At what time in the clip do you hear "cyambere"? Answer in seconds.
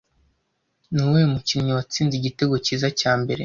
2.99-3.39